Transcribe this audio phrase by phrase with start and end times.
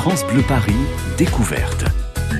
[0.00, 0.72] France Bleu Paris,
[1.18, 1.84] découverte.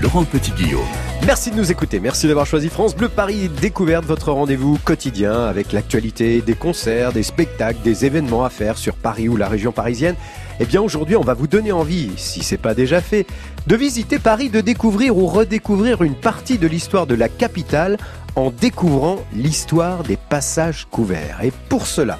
[0.00, 0.80] Laurent Petit-Guillaume.
[1.26, 5.72] Merci de nous écouter, merci d'avoir choisi France Bleu Paris Découverte, votre rendez-vous quotidien avec
[5.72, 10.14] l'actualité, des concerts, des spectacles, des événements à faire sur Paris ou la région parisienne.
[10.58, 13.26] Eh bien aujourd'hui on va vous donner envie, si c'est pas déjà fait,
[13.66, 17.98] de visiter Paris, de découvrir ou redécouvrir une partie de l'histoire de la capitale
[18.36, 21.40] en découvrant l'histoire des passages couverts.
[21.42, 22.18] Et pour cela,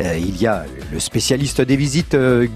[0.00, 2.46] euh, il y a le spécialiste des visites euh,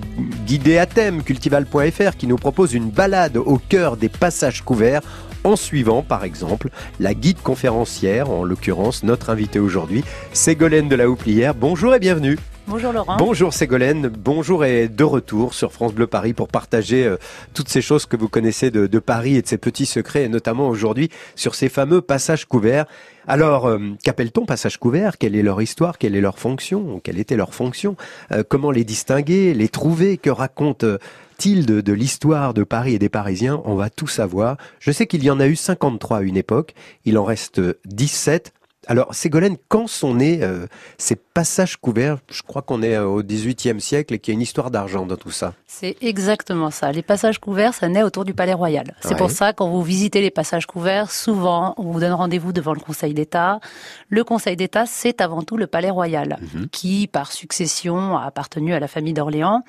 [0.47, 5.03] guidées à thème, cultival.fr, qui nous propose une balade au cœur des passages couverts
[5.45, 11.09] en suivant par exemple la guide conférencière, en l'occurrence notre invité aujourd'hui, Ségolène de la
[11.09, 11.55] Houplière.
[11.55, 12.37] Bonjour et bienvenue.
[12.69, 13.17] Bonjour Laurent.
[13.17, 17.17] Bonjour Ségolène, bonjour et de retour sur France Bleu Paris pour partager euh,
[17.55, 20.69] toutes ces choses que vous connaissez de, Paris et de ses petits secrets, et notamment
[20.69, 22.85] aujourd'hui sur ces fameux passages couverts.
[23.27, 25.17] Alors, euh, qu'appelle-t-on passages couverts?
[25.17, 25.97] Quelle est leur histoire?
[25.97, 27.01] Quelle est leur fonction?
[27.03, 27.97] Quelle était leur fonction?
[28.33, 30.19] Euh, Comment les distinguer Les trouver?
[30.19, 33.63] Que raconte-t-il de, de l'histoire de Paris et des Parisiens?
[33.65, 34.59] On va tout savoir.
[34.79, 36.75] Je sais qu'il y en a eu 53 à une époque,
[37.07, 38.53] il en reste 17.
[38.91, 43.23] Alors, Ségolène, quand sont nés euh, ces passages couverts Je crois qu'on est euh, au
[43.23, 45.53] XVIIIe siècle et qu'il y a une histoire d'argent dans tout ça?
[45.67, 46.91] C'est exactement ça.
[46.91, 48.95] Les passages couverts, ça naît autour du Palais Royal.
[49.03, 49.17] C'est ouais.
[49.17, 52.81] pour ça, quand vous visitez les passages couverts, souvent, on vous donne rendez-vous devant le
[52.81, 53.61] Conseil d'État.
[54.09, 56.69] Le Conseil d'État, c'est avant tout le Palais Royal, -hmm.
[56.71, 59.65] qui, par succession, a appartenu à la famille d'Orléans.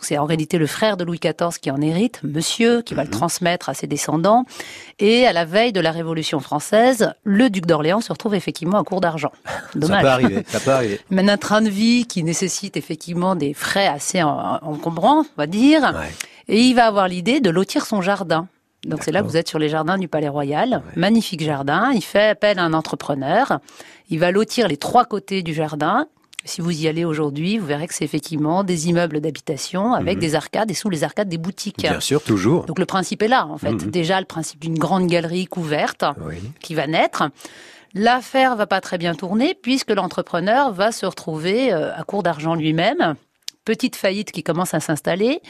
[0.00, 3.10] C'est en réalité le frère de Louis XIV qui en hérite, monsieur, qui va le
[3.10, 4.44] transmettre à ses descendants.
[4.98, 8.84] Et à la veille de la Révolution française, le duc d'Orléans se retrouve effectivement à
[8.84, 9.32] court d'argent.
[9.74, 9.96] Dommage.
[9.96, 11.00] Ça peut arriver, ça peut arriver.
[11.10, 15.82] Mais un train de vie qui nécessite effectivement des frais assez encombrants, on va dire.
[15.82, 16.10] Ouais.
[16.48, 18.48] Et il va avoir l'idée de lotir son jardin.
[18.86, 20.82] Donc c'est là que vous êtes sur les jardins du Palais Royal.
[20.84, 20.92] Ouais.
[20.96, 21.92] Magnifique jardin.
[21.94, 23.60] Il fait appel à un entrepreneur.
[24.10, 26.06] Il va lotir les trois côtés du jardin.
[26.44, 30.20] Si vous y allez aujourd'hui, vous verrez que c'est effectivement des immeubles d'habitation avec mmh.
[30.20, 31.82] des arcades et sous les arcades des boutiques.
[31.82, 32.64] Bien sûr, toujours.
[32.64, 33.72] Donc le principe est là, en fait.
[33.72, 33.90] Mmh.
[33.90, 36.36] Déjà, le principe d'une grande galerie couverte oui.
[36.60, 37.22] qui va naître.
[37.94, 42.54] L'affaire va pas très bien tourner puisque l'entrepreneur va se retrouver euh, à court d'argent
[42.54, 43.14] lui-même.
[43.64, 45.40] Petite faillite qui commence à s'installer.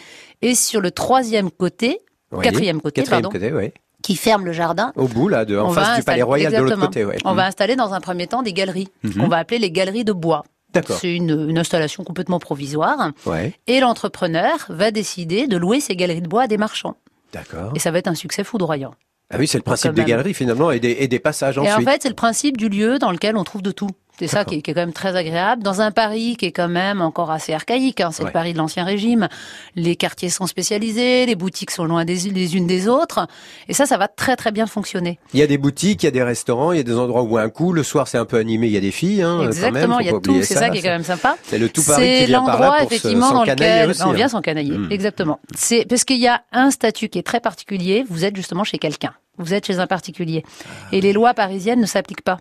[0.42, 2.00] Et sur le troisième côté,
[2.30, 2.44] oui.
[2.44, 3.72] quatrième côté, quatrième pardon, côté, oui.
[4.02, 4.92] qui ferme le jardin.
[4.96, 7.04] Au bout, là, de, en face du Palais Royal, de l'autre côté.
[7.04, 7.16] Ouais.
[7.24, 7.36] On mmh.
[7.36, 9.20] va installer dans un premier temps des galeries, mmh.
[9.20, 10.44] qu'on va appeler les galeries de bois.
[10.88, 13.12] C'est une, une, installation complètement provisoire.
[13.26, 13.52] Ouais.
[13.66, 16.96] Et l'entrepreneur va décider de louer ces galeries de bois à des marchands.
[17.32, 17.72] D'accord.
[17.74, 18.94] Et ça va être un succès foudroyant.
[19.32, 21.72] Ah oui, c'est le principe des galeries finalement et des, et des passages ensuite.
[21.72, 23.88] Et en fait, c'est le principe du lieu dans lequel on trouve de tout.
[24.18, 25.62] C'est ça qui est, qui est, quand même très agréable.
[25.62, 28.28] Dans un Paris qui est quand même encore assez archaïque, hein, c'est ouais.
[28.28, 29.28] le Paris de l'Ancien Régime.
[29.74, 33.26] Les quartiers sont spécialisés, les boutiques sont loin des, les unes des autres.
[33.68, 35.18] Et ça, ça va très très bien fonctionner.
[35.32, 37.22] Il y a des boutiques, il y a des restaurants, il y a des endroits
[37.22, 39.22] où un coup, le soir c'est un peu animé, il y a des filles.
[39.22, 41.36] Hein, Exactement, il y a tout, c'est ça, ça, qui est quand même sympa.
[41.44, 44.26] C'est le tout Paris qui vient par là pour effectivement dans lequel aussi, on vient
[44.26, 44.28] hein.
[44.28, 44.76] s'encanailler.
[44.76, 44.92] Mmh.
[44.92, 45.40] Exactement.
[45.56, 48.04] C'est parce qu'il y a un statut qui est très particulier.
[48.08, 49.14] Vous êtes justement chez quelqu'un.
[49.38, 50.44] Vous êtes chez un particulier.
[50.92, 52.38] Et les lois parisiennes ne s'appliquent pas.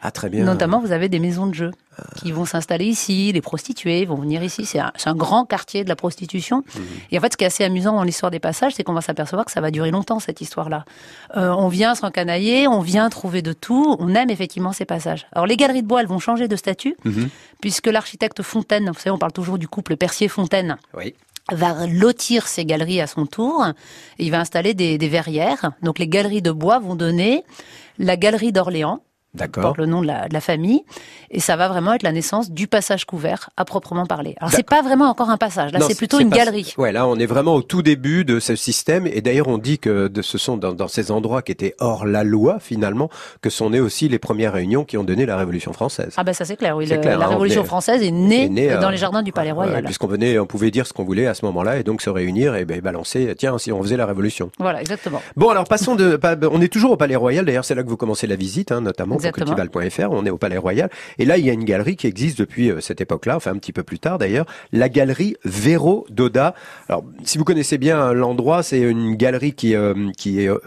[0.00, 0.44] Ah, très bien.
[0.44, 1.70] Notamment, vous avez des maisons de jeu
[2.16, 4.64] qui vont s'installer ici, les prostituées vont venir ici.
[4.64, 6.58] C'est un, un, grand quartier de la prostitution.
[6.58, 6.80] Mmh.
[7.10, 9.00] Et en fait, ce qui est assez amusant dans l'histoire des passages, c'est qu'on va
[9.00, 10.84] s'apercevoir que ça va durer longtemps, cette histoire-là.
[11.36, 15.26] Euh, on vient s'encanailler, on vient trouver de tout, on aime effectivement ces passages.
[15.32, 17.24] Alors, les galeries de bois, elles vont changer de statut, mmh.
[17.60, 20.76] puisque l'architecte Fontaine, vous savez, on parle toujours du couple Percier-Fontaine.
[20.96, 21.14] Oui
[21.50, 23.66] va lotir ses galeries à son tour.
[24.18, 25.72] Il va installer des verrières.
[25.82, 27.44] Donc les galeries de bois vont donner
[27.98, 29.02] la galerie d'Orléans,
[29.34, 29.74] D'accord.
[29.76, 30.82] le nom de la, de la, famille.
[31.30, 34.34] Et ça va vraiment être la naissance du passage couvert à proprement parler.
[34.38, 36.74] Alors c'est pas vraiment encore un passage, là c'est plutôt une pas, galerie.
[36.78, 39.06] Ouais, là on est vraiment au tout début de ce système.
[39.06, 42.06] Et d'ailleurs on dit que de, ce sont dans, dans, ces endroits qui étaient hors
[42.06, 43.10] la loi finalement
[43.42, 46.14] que sont nées aussi les premières réunions qui ont donné la Révolution française.
[46.16, 46.86] Ah ben ça c'est clair, oui.
[46.86, 49.32] Le, clair, la hein, Révolution française est née, est née dans euh, les jardins du
[49.32, 49.74] Palais Royal.
[49.74, 52.08] Ouais, Puisqu'on venait, on pouvait dire ce qu'on voulait à ce moment-là et donc se
[52.08, 54.50] réunir et ben, balancer, tiens, si on faisait la Révolution.
[54.58, 55.20] Voilà, exactement.
[55.36, 56.18] Bon alors passons de,
[56.50, 57.44] on est toujours au Palais Royal.
[57.44, 60.38] D'ailleurs c'est là que vous commencez la visite, hein, notamment pour cultival.fr on est au
[60.38, 60.90] Palais Royal.
[61.18, 63.58] Et là, il y a une galerie qui existe depuis euh, cette époque-là, enfin un
[63.58, 66.54] petit peu plus tard d'ailleurs, la galerie Véro Doda.
[66.88, 70.58] Alors, si vous connaissez bien l'endroit, c'est une galerie qui euh, qui est, euh,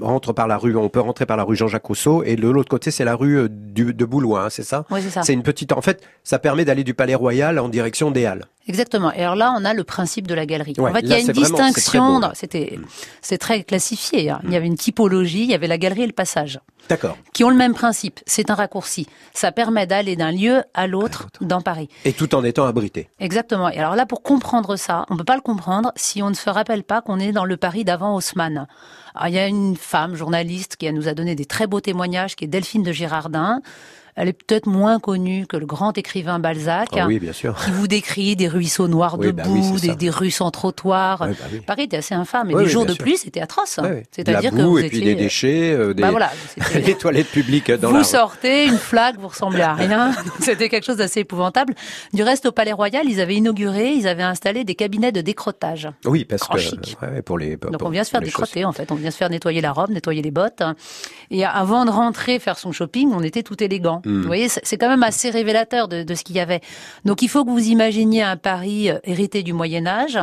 [0.00, 2.68] rentre par la rue, on peut rentrer par la rue Jean-Jacques Rousseau, et de l'autre
[2.68, 4.84] côté, c'est la rue euh, du, de Boulois, hein, c'est ça?
[4.90, 5.22] Oui, c'est ça.
[5.22, 8.46] C'est une petite, en fait, ça permet d'aller du Palais Royal en direction des Halles.
[8.70, 9.12] Exactement.
[9.12, 10.74] Et alors là, on a le principe de la galerie.
[10.78, 12.20] Ouais, en fait, il y a une distinction.
[12.34, 12.78] C'était,
[13.20, 14.30] c'est très classifié.
[14.30, 14.40] Hein.
[14.44, 14.46] Mm.
[14.46, 15.42] Il y avait une typologie.
[15.42, 16.60] Il y avait la galerie et le passage.
[16.88, 17.16] D'accord.
[17.32, 18.20] Qui ont le même principe.
[18.26, 19.08] C'est un raccourci.
[19.34, 21.88] Ça permet d'aller d'un lieu à l'autre dans Paris.
[22.04, 23.10] Et tout en étant abrité.
[23.18, 23.68] Exactement.
[23.68, 26.48] Et alors là, pour comprendre ça, on peut pas le comprendre si on ne se
[26.48, 28.68] rappelle pas qu'on est dans le Paris d'avant Haussmann.
[29.16, 32.36] Alors, il y a une femme journaliste qui nous a donné des très beaux témoignages,
[32.36, 33.60] qui est Delphine de Girardin.
[34.20, 36.90] Elle est peut-être moins connue que le grand écrivain Balzac.
[36.92, 37.56] Ah oui, bien sûr.
[37.64, 41.20] Qui vous décrit des ruisseaux noirs de bah boue, des, rues sans trottoir.
[41.20, 41.34] bah
[41.66, 42.50] Paris était assez infâme.
[42.50, 43.80] Et les jours de pluie, c'était atroce.
[44.10, 46.02] C'est-à-dire que vous et puis des déchets, euh, des...
[46.02, 46.30] Bah voilà,
[47.00, 48.02] toilettes publiques dans vous la...
[48.02, 50.12] Vous sortez, une flaque, vous ressemblez à rien.
[50.40, 51.74] c'était quelque chose d'assez épouvantable.
[52.12, 55.88] Du reste, au Palais Royal, ils avaient inauguré, ils avaient installé des cabinets de décrotage.
[56.04, 57.56] Oui, parce que pour les.
[57.56, 59.88] Donc on vient se faire décroter en fait, on vient se faire nettoyer la robe,
[59.88, 60.62] nettoyer les bottes.
[61.30, 64.02] Et avant de rentrer faire son shopping, on était tout élégant.
[64.18, 66.60] Vous voyez, c'est quand même assez révélateur de, de ce qu'il y avait.
[67.04, 70.18] Donc il faut que vous imaginiez un Paris euh, hérité du Moyen Âge,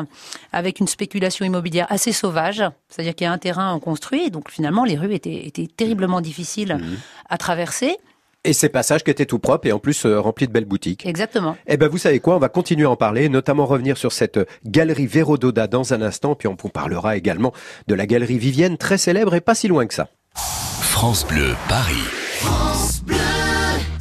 [0.51, 2.63] avec une spéculation immobilière assez sauvage.
[2.89, 6.75] C'est-à-dire qu'il y a un terrain construit, donc finalement les rues étaient, étaient terriblement difficiles
[6.75, 6.97] hmm.
[7.29, 7.97] à traverser.
[8.43, 11.05] Et ces passages qui étaient tout propres et en plus euh, remplis de belles boutiques.
[11.05, 11.57] Exactement.
[11.67, 14.39] Eh ben vous savez quoi, on va continuer à en parler, notamment revenir sur cette
[14.65, 17.51] galerie Véro Doda dans un instant, puis on vous parlera également
[17.87, 20.07] de la galerie Vivienne, très célèbre et pas si loin que ça.
[20.33, 22.26] France Bleu, Paris.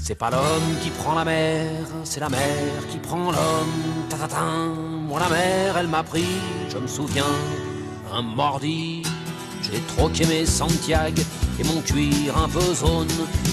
[0.08, 1.67] C'est pas l'homme qui prend la mer,
[2.05, 2.38] c'est la mer
[2.88, 4.06] qui prend l'homme.
[4.08, 4.44] Ta, ta, ta.
[5.08, 6.29] Moi la mer, elle m'a pris,
[6.69, 7.25] je me souviens,
[8.14, 9.03] un mordi
[9.64, 11.20] j'ai troqué mes Santiago
[11.58, 13.08] et mon cuir un peu zone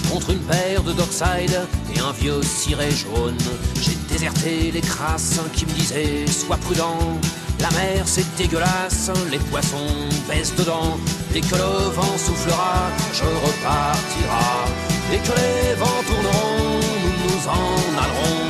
[0.08, 1.60] contre une paire de Dockside
[1.92, 3.36] et un vieux ciré jaune.
[3.80, 7.18] J'ai déserté les crasses qui me disaient sois prudent.
[7.58, 11.00] La mer c'est dégueulasse, les poissons baissent dedans.
[11.32, 14.93] Dès que le vent soufflera, je repartira.
[15.10, 18.44] Dès que les vents tourneront, nous nous en allerons.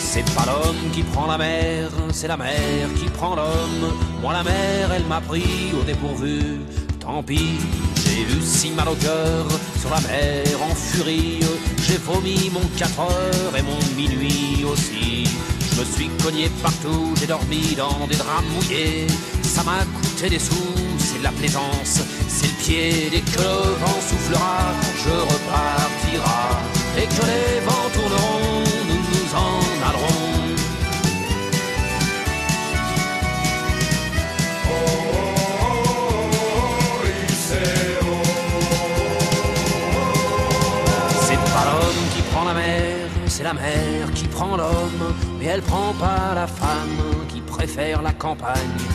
[0.00, 3.94] C'est pas l'homme qui prend la mer, c'est la mer qui prend l'homme.
[4.20, 6.60] Moi la mer, elle m'a pris au dépourvu.
[6.98, 7.58] Tant pis,
[8.04, 9.46] j'ai eu si mal au cœur
[9.80, 11.40] sur la mer en furie.
[11.86, 15.24] J'ai vomi mon 4 heures et mon minuit aussi.
[15.60, 19.06] Je me suis cogné partout, j'ai dormi dans des draps mouillés.
[19.42, 20.74] Ça m'a coûté des sous,
[21.10, 23.08] c'est de la plaisance, c'est le pied.
[23.10, 24.72] Dès que le vent soufflera,
[25.02, 26.42] je repartira.
[26.94, 29.70] Dès que les vents tourneront, nous nous en
[43.40, 48.12] c'est la mer qui prend l'homme, mais elle prend pas la femme qui préfère la
[48.12, 48.89] campagne.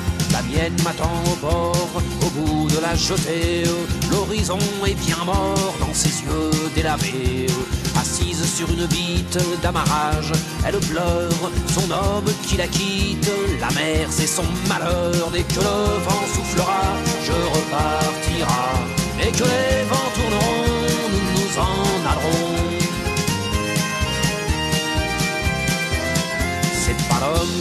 [0.49, 1.89] Mienne m'attend au bord,
[2.21, 3.63] au bout de la jetée.
[4.11, 7.47] L'horizon est bien mort dans ses yeux délavés.
[7.95, 10.31] Assise sur une bite d'amarrage,
[10.65, 13.29] elle pleure son homme qui la quitte.
[13.59, 15.29] La mer, c'est son malheur.
[15.31, 16.81] Dès que le vent soufflera,
[17.23, 18.75] je repartira.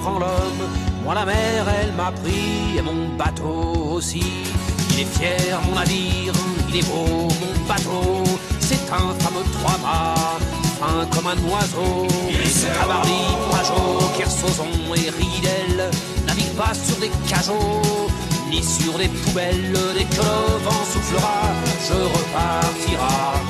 [0.00, 0.62] Prend l'homme.
[1.04, 4.22] Moi la mer, elle m'a pris et mon bateau aussi.
[4.90, 6.32] Il est fier mon navire,
[6.68, 8.24] il est beau mon bateau.
[8.58, 10.38] C'est un fameux trois-mâts,
[10.78, 12.06] fin comme un oiseau.
[12.78, 15.90] Cabarly, Pajot, Kersozon et Ridel
[16.26, 18.08] navigue pas sur des cajots
[18.50, 19.78] ni sur des poubelles.
[19.94, 21.40] Dès que le vent soufflera,
[21.86, 23.49] je repartira.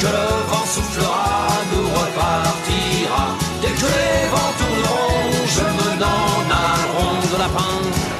[0.00, 3.36] que le vent soufflera, nous repartira.
[3.62, 5.86] Dès que les vents tourneront, je me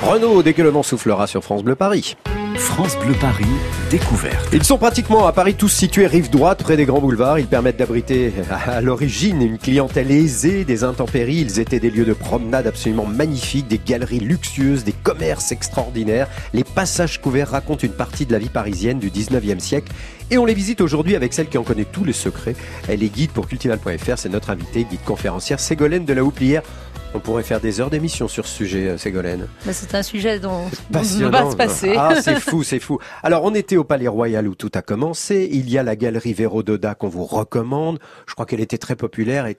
[0.03, 2.17] Renault dès que le vent soufflera sur France Bleu Paris.
[2.57, 3.45] France Bleu Paris,
[3.91, 4.49] découverte.
[4.53, 7.39] Ils sont pratiquement à Paris tous situés rive droite près des grands boulevards.
[7.39, 11.41] Ils permettent d'abriter à l'origine une clientèle aisée des intempéries.
[11.41, 16.29] Ils étaient des lieux de promenade absolument magnifiques, des galeries luxueuses, des commerces extraordinaires.
[16.55, 19.93] Les passages couverts racontent une partie de la vie parisienne du 19e siècle.
[20.31, 22.57] Et on les visite aujourd'hui avec celle qui en connaît tous les secrets.
[22.89, 24.19] Elle est guide pour cultival.fr.
[24.19, 26.63] C'est notre invitée, guide conférencière Ségolène de la Houplière.
[27.15, 29.47] On pourrait faire des heures d'émission sur ce sujet, euh, Ségolène.
[29.65, 31.95] Mais c'est un sujet dont, on va se passer.
[31.97, 32.99] Ah, c'est fou, c'est fou.
[33.23, 35.49] Alors, on était au Palais Royal où tout a commencé.
[35.53, 38.01] Il y a la galerie Véro Doda qu'on vous recommande.
[38.27, 39.57] Je crois qu'elle était très populaire et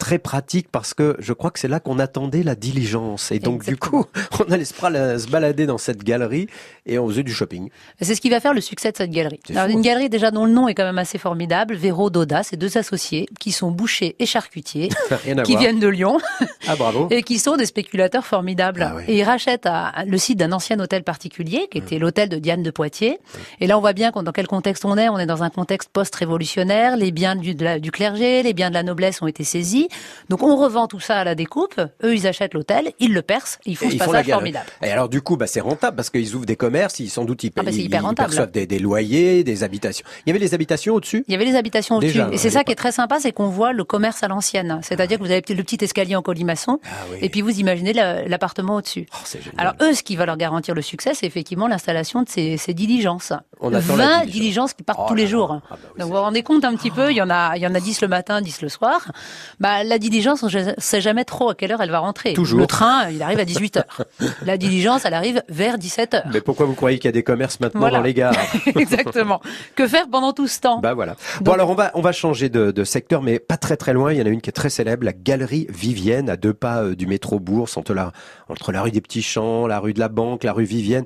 [0.00, 3.30] très pratique parce que je crois que c'est là qu'on attendait la diligence.
[3.30, 4.00] Et donc, Exactement.
[4.00, 4.10] du coup,
[4.48, 6.48] on allait se, balader dans cette galerie
[6.86, 7.68] et on faisait du shopping.
[8.00, 9.38] C'est ce qui va faire le succès de cette galerie.
[9.50, 9.72] Alors, fou.
[9.72, 12.78] une galerie déjà dont le nom est quand même assez formidable, Véro Doda, c'est deux
[12.78, 14.88] associés qui sont bouchers et charcutiers,
[15.44, 16.18] qui viennent de Lyon
[16.66, 17.06] Ah, bravo.
[17.10, 18.82] et qui sont des spéculateurs formidables.
[18.82, 19.02] Ah oui.
[19.06, 22.62] Et ils rachètent à- le site d'un ancien hôtel particulier, qui était l'hôtel de Diane
[22.62, 23.18] de Poitiers.
[23.60, 25.08] Et là, on voit bien dans quel contexte on est.
[25.10, 26.96] On est dans un contexte post-révolutionnaire.
[26.96, 29.88] Les biens du, de la- du clergé, les biens de la noblesse ont été saisis.
[30.28, 31.80] Donc, on revend tout ça à la découpe.
[32.04, 34.26] Eux, ils achètent l'hôtel, ils le percent, ils font Et ce ils font la passage
[34.26, 34.52] galerie.
[34.52, 34.66] formidable.
[34.82, 37.44] Et alors du coup, bah, c'est rentable parce qu'ils ouvrent des commerces, ils sans doute
[37.44, 38.28] ils, Ah bah, ils- hyper ils rentable.
[38.28, 40.04] perçoivent des, des loyers, des habitations.
[40.24, 41.24] Il y avait les habitations au-dessus?
[41.28, 42.20] Il y avait les habitations au-dessus.
[42.32, 44.80] Et c'est ça qui est très sympa, c'est qu'on voit le commerce à l'ancienne.
[44.82, 47.18] C'est-à-dire que vous avez le petit escalier en colimaçon, Ah oui.
[47.22, 49.06] et puis vous imaginez la- l'appartement au-dessus.
[49.14, 49.38] Oh.
[49.58, 52.74] Alors eux, ce qui va leur garantir le succès, c'est effectivement l'installation de ces, ces
[52.74, 53.32] diligences.
[53.60, 54.26] On attend la 20 diligence.
[54.32, 55.60] diligences qui partent Oh tous les jours.
[55.62, 57.56] Ah bah oui, Donc vous vous rendez compte un petit peu, il y en a,
[57.56, 59.12] il y en a 10 le matin, 10 le soir.
[59.58, 62.32] Bah, la diligence, on ne sait jamais trop à quelle heure elle va rentrer.
[62.32, 62.58] Toujours.
[62.60, 64.04] Le train, il arrive à 18 heures.
[64.44, 66.22] La diligence, elle arrive vers 17 heures.
[66.32, 67.98] Mais pourquoi vous croyez qu'il y a des commerces maintenant Voilà.
[67.98, 68.34] dans les gares
[68.76, 69.40] Exactement.
[69.76, 70.78] Que faire pendant tout ce temps?
[70.80, 71.16] Bah voilà.
[71.40, 73.92] bon Donc- alors on va on va changer de, de secteur, mais pas très très
[73.92, 74.12] loin.
[74.12, 76.82] Il y en a une qui est très célèbre, la Galerie Vivienne, à deux pas
[76.82, 78.12] euh, du métro Bourse, entre la
[78.48, 81.04] entre la rue des Petits Champs, la rue de la Banque, la rue Vivienne.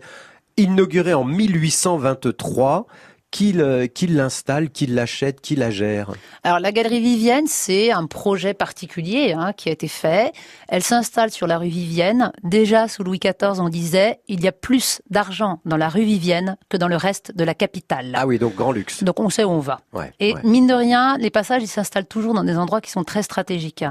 [0.57, 2.87] Inaugurée en 1823.
[3.35, 6.13] Qui le- qui l'installe, qui l'achète, qui la gère?
[6.45, 10.33] Alors la galerie Vivienne, c'est un projet particulier hein, qui a été fait.
[10.69, 12.31] Elle s'installe sur la rue Vivienne.
[12.45, 16.57] Déjà sous Louis XIV, on disait il y a plus d'argent dans la rue Vivienne
[16.69, 18.13] que dans le reste de la capitale.
[18.15, 19.03] Ah oui, donc grand luxe.
[19.03, 19.81] Donc on sait où on va.
[19.93, 20.41] Ouais, Et ouais.
[20.45, 23.85] mine de rien, les passages, ils s'installent toujours dans des endroits qui sont très stratégiques.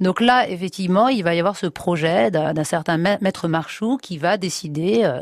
[0.00, 4.16] Donc là, effectivement, il va y avoir ce projet d'un certain ma- maître Marchou qui
[4.16, 5.20] va décider euh,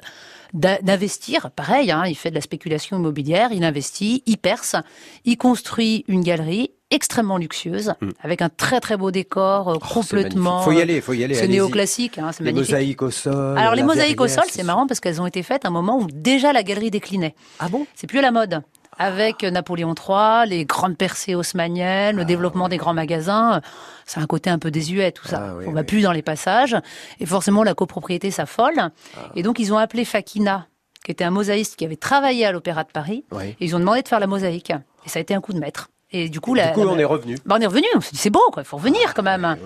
[0.55, 1.51] d'investir.
[1.51, 4.77] Pareil, hein, il fait de la spéculation immobilière, il investit, il perce,
[5.25, 9.79] il construit une galerie extrêmement luxueuse, avec un très très beau décor, euh, Mm.
[9.83, 10.61] Oh, c'est complètement...
[10.63, 11.35] Faut y aller, faut y aller.
[11.35, 12.73] C'est néoclassique, hein, c'est Les magnifique.
[12.73, 13.59] mosaïques au sol.
[13.59, 15.99] Alors les mosaïques au sol, c'est marrant parce qu'elles ont été faites à un moment
[15.99, 17.35] où déjà la galerie déclinait.
[17.59, 17.87] Ah bon?
[17.97, 18.63] C'est plus à la mode.
[18.99, 23.61] Avec Napoléon III, les grandes percées haussmanniennes, le développement des grands magasins,
[24.07, 25.41] c'est un côté un peu désuet tout ça.
[25.51, 25.87] Ah oui, On va oui.
[25.87, 26.77] plus dans les passages
[27.21, 28.79] et forcément la copropriété s'affole.
[28.79, 28.91] Ah.
[29.35, 30.67] Et donc ils ont appelé Fakina,
[31.05, 33.45] qui était un mosaïste qui avait travaillé à l'Opéra de Paris, Oui.
[33.49, 34.71] et ils ont demandé de faire la mosaïque.
[35.05, 35.91] Et ça a été un coup de maître.
[36.13, 37.37] Et du coup, la, Du coup, la- on est revenu.
[37.45, 37.87] bah, on est revenu.
[37.97, 38.63] On s'est dit c'est beau, quoi.
[38.63, 39.57] Il faut revenir quand même.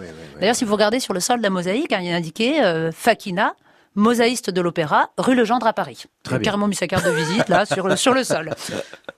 [0.40, 2.62] D'ailleurs, si vous regardez sur le sol de la mosaïque, hein, il y a indiqué
[2.62, 3.54] euh, Fakina,
[3.94, 6.04] mosaïste de l'Opéra, rue Legendre à Paris.
[6.22, 8.54] Très carrément mis sa carte de visite là sur le sur le sol.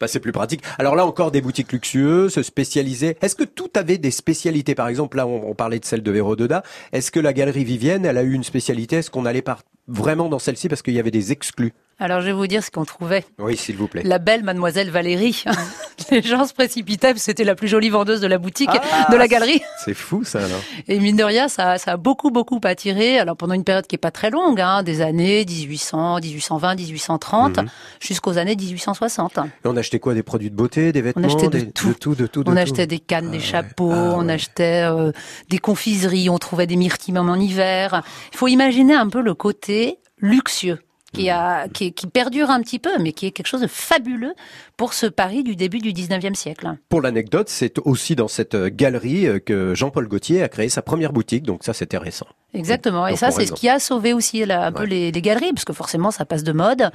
[0.00, 0.62] Bah, c'est plus pratique.
[0.78, 3.16] Alors là encore des boutiques luxueuses, spécialisées.
[3.20, 4.74] Est-ce que tout avait des spécialités?
[4.74, 6.62] Par exemple, là on, on parlait de celle de Véro Doda.
[6.92, 8.96] Est-ce que la galerie Vivienne, elle a eu une spécialité?
[8.96, 11.72] Est-ce qu'on allait par- vraiment dans celle-ci parce qu'il y avait des exclus?
[12.00, 13.24] Alors, je vais vous dire ce qu'on trouvait.
[13.40, 14.02] Oui, s'il vous plaît.
[14.04, 15.42] La belle mademoiselle Valérie.
[16.12, 19.26] Les gens se précipitaient, c'était la plus jolie vendeuse de la boutique, Ah, de la
[19.26, 19.60] galerie.
[19.84, 20.60] C'est fou ça alors.
[20.86, 23.18] Et mine de rien, ça, ça a beaucoup, beaucoup attiré.
[23.18, 27.56] Alors, pendant une période qui est pas très longue, hein, des années 1800, 1820, 1830,
[27.58, 27.66] Mhm.
[28.00, 29.38] jusqu'aux années 1860.
[29.38, 31.88] Et on achetait quoi Des produits de beauté, des vêtements achetait de des- tout.
[31.88, 32.58] de tout, de tout, de On tout.
[32.60, 34.34] achetait des cannes, des chapeaux, Ah on ouais.
[34.34, 35.10] achetait euh,
[35.50, 38.02] des confiseries, on trouvait des myrtilles même en hiver.
[38.32, 40.78] Il faut imaginer un peu le côté luxueux
[41.12, 44.34] qui, perdure un petit peu, mais qui est quelque chose de fabuleux
[44.76, 46.76] pour ce Paris du début du 19e siècle.
[46.88, 51.12] Pour l'anecdote, c'est aussi dans cette galerie euh, que Jean-Paul Gaultier a créé sa première
[51.12, 52.26] boutique, donc ça c'était récent.
[52.54, 53.06] Exactement.
[53.06, 55.72] Et ça, c'est ce qui a sauvé aussi un peu les, les galeries, parce que
[55.72, 56.90] forcément, ça passe de mode.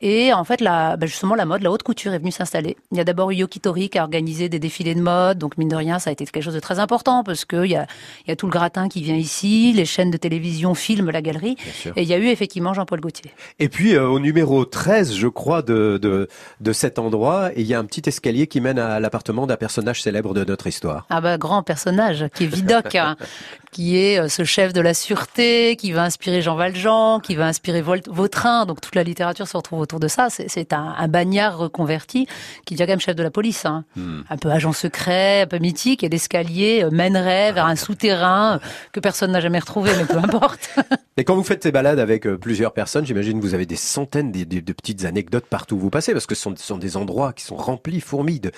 [0.00, 2.76] Et en fait, la, bah, justement, la mode, la haute couture est venue s'installer.
[2.90, 5.38] Il y a d'abord Yokitori qui a organisé des défilés de mode.
[5.38, 7.76] Donc, mine de rien, ça a été quelque chose de très important, parce qu'il y
[7.76, 7.86] a,
[8.26, 11.56] y a tout le gratin qui vient ici, les chaînes de télévision filment la galerie.
[11.94, 13.30] Et il y a eu effectivement Jean-Paul Gaultier.
[13.58, 16.28] Et puis euh, au numéro 13, je crois, de, de,
[16.60, 20.02] de cet endroit, il y a un petit escalier qui mène à l'appartement d'un personnage
[20.02, 21.06] célèbre de notre histoire.
[21.10, 23.16] Ah bah, grand personnage, qui est Vidocq, hein,
[23.72, 27.46] qui est euh, ce chef de la sûreté, qui va inspirer Jean Valjean, qui va
[27.46, 28.66] inspirer Vautrin.
[28.66, 30.28] Donc toute la littérature se retrouve autour de ça.
[30.30, 32.26] C'est- un, un bagnard reconverti
[32.64, 33.64] qui devient quand même chef de la police.
[33.66, 33.84] hein.
[33.96, 36.02] Un peu agent secret, un peu mythique.
[36.02, 38.58] Et l'escalier euh, mènerait vers un souterrain euh,
[38.92, 40.70] que personne n'a jamais retrouvé, mais peu importe.
[41.18, 43.76] Et quand vous faites ces balades avec euh, plusieurs personnes, j'imagine que vous avez des
[43.76, 46.62] centaines de, de- de petites anecdotes partout où vous passez, parce que ce sont, ce
[46.62, 48.50] sont des endroits qui sont remplis, fourmis de-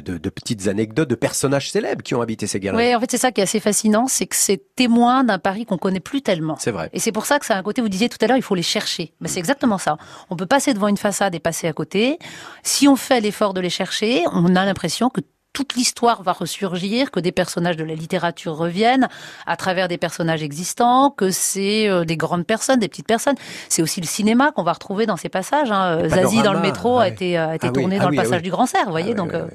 [0.00, 2.84] de petites anecdotes de personnages célèbres qui ont habité ces galeries.
[2.88, 5.64] Oui, en fait, c'est ça qui est assez fascinant, c'est que c'est témoin d'un Paris
[5.66, 6.56] qu'on connaît plus tellement.
[6.58, 6.88] C'est vrai.
[6.94, 8.54] Et c'est pour ça que c'est un côté, vous disiez tout à l'heure, il faut
[8.54, 9.12] les chercher.
[9.20, 9.98] Mais c'est exactement ça.
[10.30, 12.18] On peut passer devant une façade et passer à côté.
[12.62, 15.20] Si on fait l'effort de les chercher, on a l'impression que
[15.54, 19.08] toute l'histoire va ressurgir, que des personnages de la littérature reviennent
[19.46, 23.36] à travers des personnages existants, que c'est euh, des grandes personnes, des petites personnes.
[23.68, 25.70] C'est aussi le cinéma qu'on va retrouver dans ces passages.
[25.70, 26.08] Hein.
[26.08, 28.20] Zazie dans le métro a été, a été Ah oui, tourné ah dans oui, le
[28.20, 28.42] ah passage oui.
[28.42, 29.14] du Grand Cerf, vous voyez.
[29.14, 29.46] Donc, euh.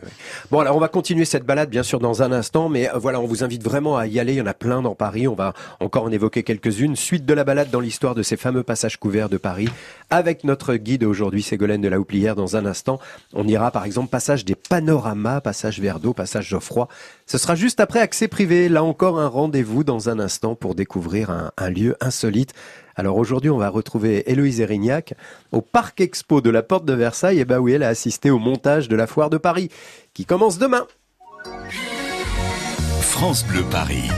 [0.51, 3.19] Bon, alors on va continuer cette balade bien sûr dans un instant, mais euh, voilà,
[3.19, 4.33] on vous invite vraiment à y aller.
[4.33, 5.27] Il y en a plein dans Paris.
[5.27, 6.95] On va encore en évoquer quelques-unes.
[6.95, 9.67] Suite de la balade dans l'histoire de ces fameux passages couverts de Paris,
[10.09, 12.35] avec notre guide aujourd'hui, Ségolène de la Houplière.
[12.35, 12.99] Dans un instant,
[13.33, 15.81] on ira par exemple passage des panoramas, passage
[16.15, 16.87] Passage Geoffroy.
[17.25, 18.69] Ce sera juste après accès privé.
[18.69, 22.53] Là encore un rendez-vous dans un instant pour découvrir un, un lieu insolite.
[22.95, 25.13] Alors aujourd'hui, on va retrouver Héloïse Erignac
[25.53, 28.39] au Parc Expo de la Porte de Versailles, et bah oui, elle a assisté au
[28.39, 29.69] montage de la Foire de Paris,
[30.13, 30.85] qui commence demain.
[32.99, 34.09] France Bleu Paris.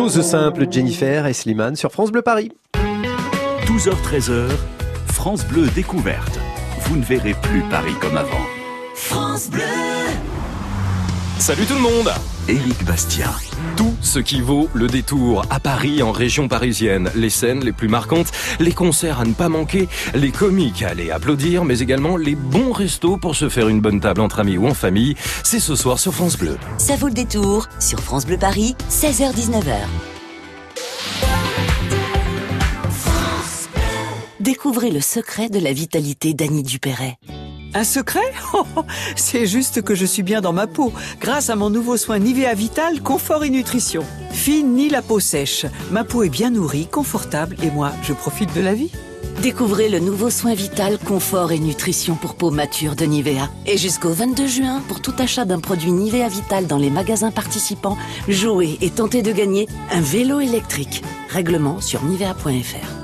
[0.00, 2.50] Les choses simples, Jennifer et Slimane sur France Bleu Paris.
[3.66, 4.48] 12h-13h,
[5.12, 6.40] France Bleu découverte.
[6.84, 8.46] Vous ne verrez plus Paris comme avant.
[8.94, 9.60] France Bleu.
[11.38, 12.10] Salut tout le monde
[12.48, 13.28] Éric Bastien.
[14.10, 17.12] Ce qui vaut le détour à Paris, en région parisienne.
[17.14, 21.12] Les scènes les plus marquantes, les concerts à ne pas manquer, les comiques à aller
[21.12, 24.66] applaudir, mais également les bons restos pour se faire une bonne table entre amis ou
[24.66, 25.14] en famille.
[25.44, 26.58] C'est ce soir sur France Bleu.
[26.76, 29.76] Ça vaut le détour sur France Bleu Paris, 16h-19h.
[34.40, 37.16] Découvrez le secret de la vitalité d'Annie Dupéret.
[37.74, 38.32] Un secret
[39.16, 42.54] C'est juste que je suis bien dans ma peau, grâce à mon nouveau soin Nivea
[42.54, 44.04] Vital Confort et Nutrition.
[44.32, 48.54] Fine ni la peau sèche, ma peau est bien nourrie, confortable et moi, je profite
[48.54, 48.90] de la vie.
[49.42, 53.48] Découvrez le nouveau soin vital, confort et nutrition pour peau mature de Nivea.
[53.66, 57.96] Et jusqu'au 22 juin, pour tout achat d'un produit Nivea Vital dans les magasins participants,
[58.28, 61.02] jouez et tentez de gagner un vélo électrique.
[61.30, 62.99] Règlement sur nivea.fr.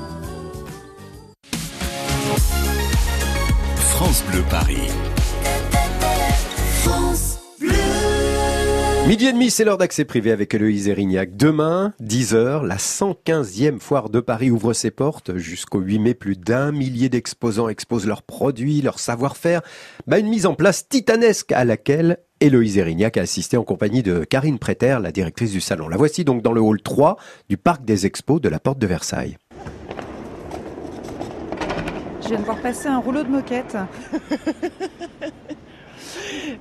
[4.17, 4.89] France Bleu Paris.
[9.07, 11.37] Midi et demi, c'est l'heure d'accès privé avec Héloïse Erignac.
[11.37, 15.37] Demain, 10h, la 115e foire de Paris ouvre ses portes.
[15.37, 19.61] Jusqu'au 8 mai, plus d'un millier d'exposants exposent leurs produits, leur savoir-faire.
[20.07, 24.25] Bah, une mise en place titanesque à laquelle Héloïse Erignac a assisté en compagnie de
[24.25, 25.89] Karine Préter, la directrice du salon.
[25.89, 27.17] La voici donc dans le hall 3
[27.51, 29.37] du parc des expos de la porte de Versailles.
[32.27, 33.77] Je viens de voir passer un rouleau de moquette.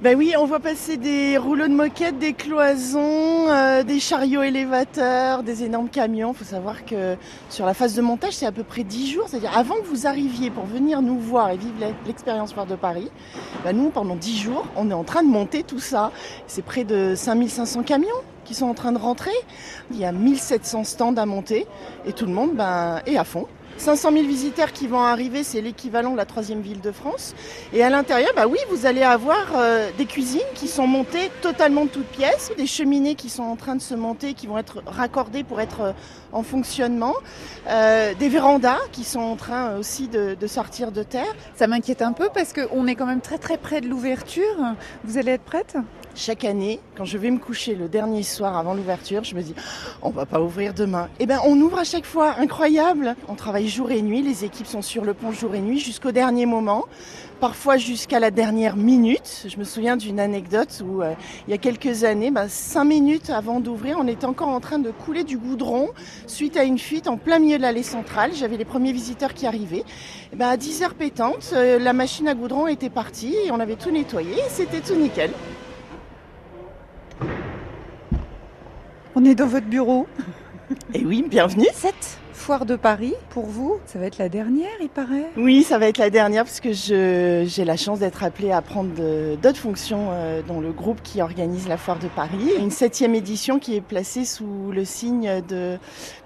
[0.01, 5.41] Ben oui, on voit passer des rouleaux de moquette, des cloisons, euh, des chariots élévateurs,
[5.41, 6.33] des énormes camions.
[6.33, 7.15] Il faut savoir que
[7.49, 9.25] sur la phase de montage, c'est à peu près 10 jours.
[9.27, 11.73] C'est-à-dire avant que vous arriviez pour venir nous voir et vivre
[12.05, 13.09] l'expérience Foire de Paris,
[13.63, 16.11] ben nous, pendant 10 jours, on est en train de monter tout ça.
[16.45, 18.07] C'est près de 5500 camions
[18.43, 19.33] qui sont en train de rentrer.
[19.89, 21.65] Il y a 1700 stands à monter
[22.05, 23.47] et tout le monde ben, est à fond.
[23.77, 27.35] 500 000 visiteurs qui vont arriver, c'est l'équivalent de la troisième ville de France.
[27.73, 31.85] Et à l'intérieur, bah oui, vous allez avoir euh, des cuisines qui sont montées totalement
[31.85, 34.81] de toutes pièces, des cheminées qui sont en train de se monter, qui vont être
[34.85, 35.91] raccordées pour être euh,
[36.31, 37.13] en fonctionnement,
[37.67, 41.33] euh, des vérandas qui sont en train aussi de, de sortir de terre.
[41.55, 44.55] Ça m'inquiète un peu parce qu'on est quand même très très près de l'ouverture.
[45.03, 45.75] Vous allez être prête?
[46.17, 49.53] Chaque année, quand je vais me coucher le dernier soir avant l'ouverture, je me dis,
[50.01, 51.09] on va pas ouvrir demain.
[51.19, 53.17] Eh ben, on ouvre à chaque fois, incroyable.
[53.27, 56.13] On travaille jour et nuit, les équipes sont sur le pont jour et nuit jusqu'au
[56.13, 56.85] dernier moment,
[57.41, 59.45] parfois jusqu'à la dernière minute.
[59.45, 61.15] Je me souviens d'une anecdote où euh,
[61.49, 64.79] il y a quelques années, bah, cinq minutes avant d'ouvrir, on était encore en train
[64.79, 65.89] de couler du goudron
[66.27, 68.31] suite à une fuite en plein milieu de l'allée centrale.
[68.33, 69.83] J'avais les premiers visiteurs qui arrivaient.
[70.31, 73.59] Et ben, à 10 heures pétantes, euh, la machine à goudron était partie et on
[73.59, 75.31] avait tout nettoyé et c'était tout nickel.
[79.15, 80.07] On est dans votre bureau.
[80.93, 81.67] Et oui, bienvenue.
[81.73, 85.79] Cette foire de Paris, pour vous, ça va être la dernière, il paraît Oui, ça
[85.79, 88.91] va être la dernière parce que j'ai la chance d'être appelée à prendre
[89.37, 92.51] d'autres fonctions euh, dans le groupe qui organise la foire de Paris.
[92.59, 95.77] Une septième édition qui est placée sous le signe de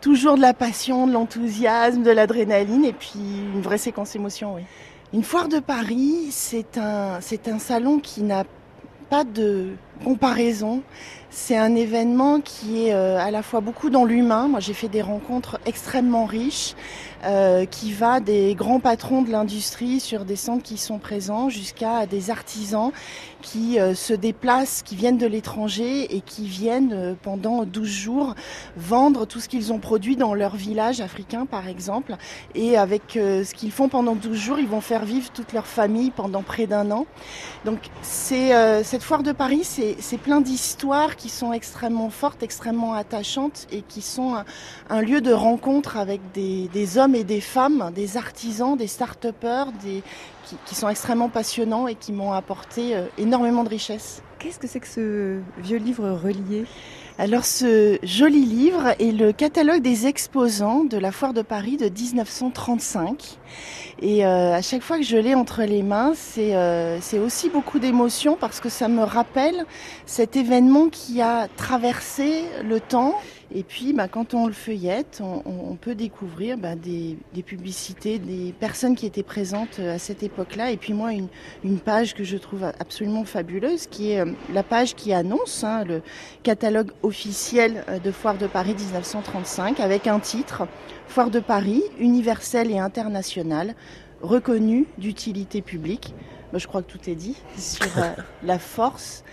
[0.01, 3.19] toujours de la passion, de l'enthousiasme, de l'adrénaline et puis
[3.53, 4.63] une vraie séquence émotion, oui.
[5.13, 8.43] Une foire de Paris, c'est un, c'est un salon qui n'a
[9.09, 9.69] pas de
[10.03, 10.81] comparaison.
[11.31, 14.47] C'est un événement qui est euh, à la fois beaucoup dans l'humain.
[14.47, 16.75] Moi, j'ai fait des rencontres extrêmement riches,
[17.23, 22.05] euh, qui va des grands patrons de l'industrie sur des centres qui sont présents jusqu'à
[22.05, 22.91] des artisans
[23.41, 28.35] qui euh, se déplacent, qui viennent de l'étranger et qui viennent euh, pendant 12 jours
[28.77, 32.15] vendre tout ce qu'ils ont produit dans leur village africain, par exemple.
[32.55, 35.67] Et avec euh, ce qu'ils font pendant 12 jours, ils vont faire vivre toute leur
[35.67, 37.05] famille pendant près d'un an.
[37.65, 42.43] Donc, c'est euh, cette foire de Paris, c'est c'est plein d'histoires qui sont extrêmement fortes,
[42.43, 44.43] extrêmement attachantes et qui sont
[44.89, 50.03] un, lieu de rencontre avec des, hommes et des femmes, des artisans, des start-upers, qui,
[50.65, 54.21] qui sont extrêmement passionnants et qui m'ont apporté euh, énormément de richesse.
[54.39, 56.65] Qu'est-ce que c'est que ce vieux livre relié?
[57.21, 61.89] Alors ce joli livre est le catalogue des exposants de la foire de Paris de
[61.89, 63.37] 1935.
[64.01, 67.49] Et euh, à chaque fois que je l'ai entre les mains, c'est euh, c'est aussi
[67.49, 69.65] beaucoup d'émotion parce que ça me rappelle
[70.05, 73.15] cet événement qui a traversé le temps.
[73.53, 78.53] Et puis, bah, quand on le feuillette, on, peut découvrir bah, des, des publicités, des
[78.59, 80.71] personnes qui étaient présentes euh, à cette époque-là.
[80.71, 81.29] Et puis moi, une,
[81.63, 85.83] une page que je trouve absolument fabuleuse, qui est euh, la page qui annonce hein,
[85.83, 86.01] le
[86.43, 90.67] catalogue officiel euh, de Foire de Paris 1935, avec un titre
[91.07, 93.73] Foire de Paris, universelle et internationale,
[94.21, 96.13] reconnue d'utilité publique.
[96.51, 98.09] Bah, je crois que tout est dit sur euh,
[98.43, 99.23] la force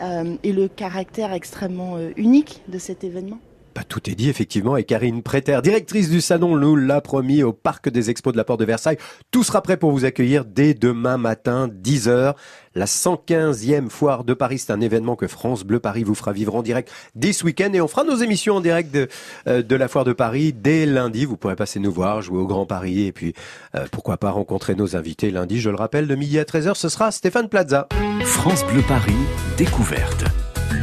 [0.00, 3.38] euh, et le caractère extrêmement euh, unique de cet événement.
[3.76, 7.52] Bah, tout est dit effectivement et Karine Préter, directrice du salon, nous l'a promis au
[7.52, 8.96] parc des expos de la Porte de Versailles.
[9.30, 12.32] Tout sera prêt pour vous accueillir dès demain matin 10h.
[12.74, 16.54] La 115e foire de Paris, c'est un événement que France Bleu Paris vous fera vivre
[16.54, 19.08] en direct dès ce week-end et on fera nos émissions en direct de,
[19.46, 21.26] euh, de la foire de Paris dès lundi.
[21.26, 23.34] Vous pourrez passer nous voir, jouer au Grand Paris et puis
[23.74, 26.88] euh, pourquoi pas rencontrer nos invités lundi, je le rappelle, de midi à 13h, ce
[26.88, 27.88] sera Stéphane Plaza.
[28.24, 29.12] France Bleu Paris,
[29.58, 30.24] découverte.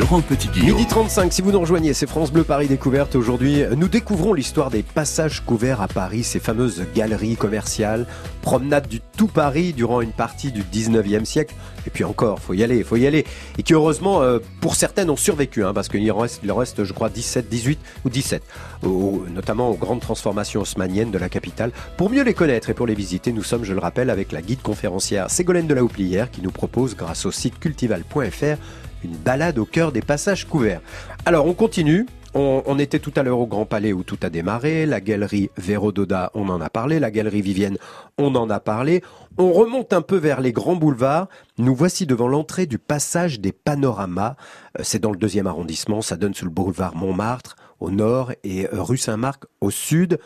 [0.04, 0.76] Laurent Petit-Guillaume.
[0.76, 3.16] Midi 35, si vous nous rejoignez, c'est France Bleu Paris Découverte.
[3.16, 8.06] Aujourd'hui, nous découvrons l'histoire des passages couverts à Paris, ces fameuses galeries commerciales,
[8.42, 11.56] promenades du tout Paris durant une partie du 19e siècle.
[11.88, 13.24] Et puis encore, faut y aller, faut y aller.
[13.58, 17.08] Et qui heureusement, euh, pour certaines, ont survécu, hein, parce qu'il en reste, je crois,
[17.08, 18.44] 17, 18 ou 17,
[18.86, 21.72] au- notamment aux grandes transformations haussmanniennes de la capitale.
[21.96, 24.42] Pour mieux les connaître et pour les visiter, nous sommes, je le rappelle, avec la
[24.42, 28.58] guide conférencière Ségolène de la Houplière, qui nous propose, grâce au site cultival.fr,
[29.04, 30.82] une balade au cœur des passages couverts.
[31.26, 32.06] Alors on continue.
[32.36, 34.88] On, était tout à l'heure au Grand Palais où tout a démarré.
[34.88, 37.00] La galerie Vérododa, on en a parlé.
[37.00, 37.78] La galerie Vivienne,
[38.18, 39.04] on en a parlé.
[39.38, 41.28] On remonte un peu vers les grands boulevards.
[41.60, 44.36] Nous voici devant l'entrée du passage des panoramas.
[44.80, 46.02] Euh, C'est dans le deuxième arrondissement.
[46.02, 50.18] Ça donne sous le boulevard Montmartre au nord et euh, rue Saint-Marc au sud.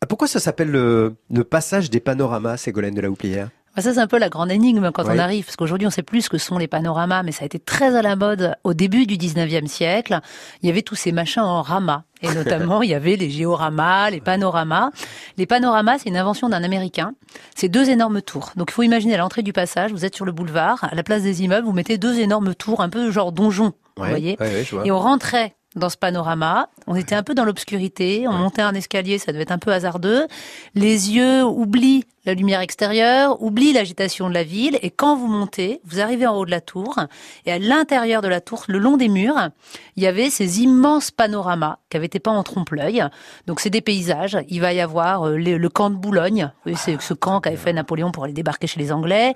[0.00, 3.50] Ah, Pourquoi ça s'appelle le, le passage des panoramas, Ségolène de la Houplière?
[3.76, 6.22] Ça, c'est un peu la grande énigme quand on arrive, parce qu'aujourd'hui, on sait plus
[6.22, 9.06] ce que sont les panoramas, mais ça a été très à la mode au début
[9.06, 10.20] du 19e siècle.
[10.62, 12.04] Il y avait tous ces machins en rama.
[12.22, 14.90] Et notamment, il y avait les géoramas, les panoramas.
[15.38, 17.14] Les panoramas, c'est une invention d'un Américain.
[17.56, 18.52] C'est deux énormes tours.
[18.56, 21.02] Donc, il faut imaginer à l'entrée du passage, vous êtes sur le boulevard, à la
[21.02, 24.36] place des immeubles, vous mettez deux énormes tours, un peu genre donjon, vous voyez.
[24.40, 24.86] ouais, ouais.
[24.86, 26.68] Et on rentrait dans ce panorama.
[26.86, 28.26] On était un peu dans l'obscurité.
[28.28, 30.26] On montait un escalier, ça devait être un peu hasardeux.
[30.74, 34.78] Les yeux oublient la lumière extérieure, oublient l'agitation de la ville.
[34.82, 36.98] Et quand vous montez, vous arrivez en haut de la tour.
[37.44, 39.50] Et à l'intérieur de la tour, le long des murs,
[39.96, 43.04] il y avait ces immenses panoramas qui avaient été peints en trompe-l'œil.
[43.46, 44.38] Donc c'est des paysages.
[44.48, 46.50] Il va y avoir euh, le, camp de Boulogne.
[46.76, 49.34] C'est ce camp qu'avait fait Napoléon pour aller débarquer chez les Anglais.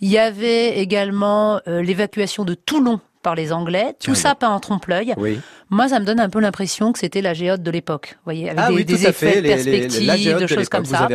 [0.00, 3.96] Il y avait également euh, l'évacuation de Toulon par les Anglais.
[3.98, 5.12] Tout ça peint en trompe-l'œil.
[5.16, 5.40] Oui.
[5.68, 8.10] Moi, ça me donne un peu l'impression que c'était la géode de l'époque.
[8.18, 10.84] Vous voyez, avec Ah des, oui, des effets de les- les- les- de choses comme
[10.84, 11.08] ça.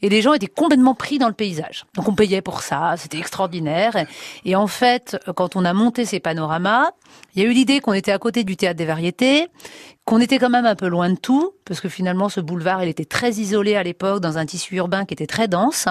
[0.00, 1.84] Et les gens étaient complètement pris dans le paysage.
[1.96, 4.06] Donc on payait pour ça, c'était extraordinaire.
[4.44, 6.90] Et en fait, quand on a monté ces panoramas,
[7.34, 9.48] il y a eu l'idée qu'on était à côté du théâtre des variétés,
[10.04, 12.88] qu'on était quand même un peu loin de tout, parce que finalement ce boulevard, il
[12.88, 15.86] était très isolé à l'époque dans un tissu urbain qui était très dense,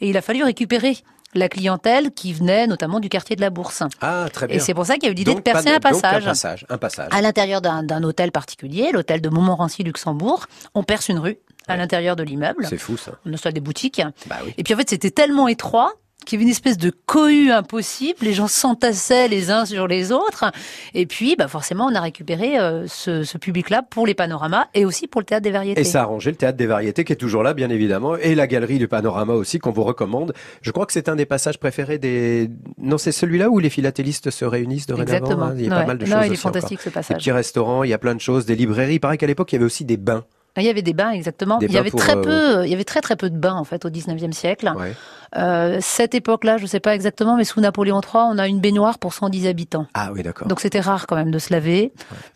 [0.00, 0.96] et il a fallu récupérer
[1.34, 3.82] la clientèle qui venait notamment du quartier de la Bourse.
[4.00, 4.56] Ah, très bien.
[4.56, 6.24] Et c'est pour ça qu'il y a eu l'idée de percer un passage.
[6.24, 6.66] un passage.
[6.68, 7.08] Un passage.
[7.12, 12.22] À l'intérieur d'un hôtel particulier, l'hôtel de Montmorency-Luxembourg, on perce une rue à l'intérieur de
[12.22, 12.66] l'immeuble.
[12.68, 13.12] C'est fou ça.
[13.26, 14.00] On installe des boutiques.
[14.26, 14.54] Bah oui.
[14.56, 15.92] Et puis en fait, c'était tellement étroit
[16.26, 18.18] qu'il y avait une espèce de cohue impossible.
[18.22, 20.44] Les gens s'entassaient les uns sur les autres.
[20.92, 24.84] Et puis, bah forcément, on a récupéré euh, ce, ce public-là pour les panoramas et
[24.84, 25.80] aussi pour le théâtre des variétés.
[25.80, 28.34] Et ça a arrangé le théâtre des variétés qui est toujours là, bien évidemment, et
[28.34, 30.34] la galerie du panorama aussi qu'on vous recommande.
[30.60, 32.50] Je crois que c'est un des passages préférés des.
[32.78, 35.16] Non, c'est celui-là où les philatélistes se réunissent dorénavant.
[35.18, 35.44] Exactement.
[35.46, 35.54] hein.
[35.56, 35.80] Il y a Ouais.
[35.80, 36.24] pas mal de Non, choses.
[36.26, 36.84] il est aussi fantastique, encore.
[36.84, 37.16] ce passage.
[37.16, 38.94] Des petits restaurants, il y a plein de choses, des librairies.
[38.96, 40.24] Il paraît qu'à l'époque il y avait aussi des bains.
[40.58, 41.58] Il y avait des bains, exactement.
[41.58, 43.54] Des il y avait très euh, peu, il y avait très très peu de bains
[43.54, 44.72] en fait au 19e siècle.
[44.76, 44.94] Ouais.
[45.36, 48.60] Euh, cette époque-là, je ne sais pas exactement, mais sous Napoléon III, on a une
[48.60, 49.86] baignoire pour 110 habitants.
[49.94, 50.48] Ah oui, d'accord.
[50.48, 51.92] Donc c'était rare quand même de se laver.